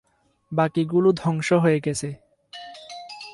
বাকিগুলো 0.51 1.09
ধ্বংস 1.11 1.53
হয়ে 1.53 1.79
গেছে। 1.79 2.09